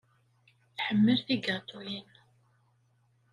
Tḥemmel 0.77 1.17
tigaṭuyin. 1.27 2.09